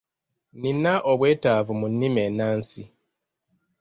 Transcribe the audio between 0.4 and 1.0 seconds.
Nnina